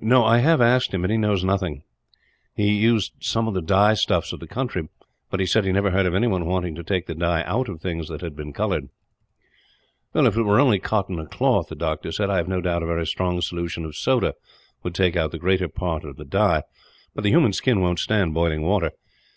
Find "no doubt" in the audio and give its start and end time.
12.48-12.82